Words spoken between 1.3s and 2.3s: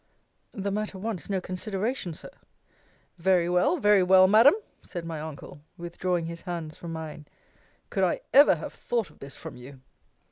consideration,